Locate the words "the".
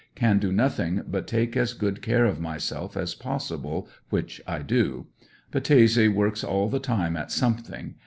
6.69-6.79